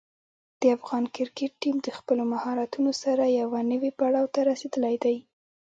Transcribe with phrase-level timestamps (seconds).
[0.61, 5.17] د افغان کرکټ ټیم د خپلو مهارتونو سره یوه نوې پړاو ته رسېدلی دی.